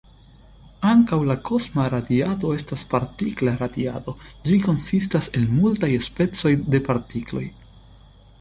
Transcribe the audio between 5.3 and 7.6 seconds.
el multaj specoj de partikloj.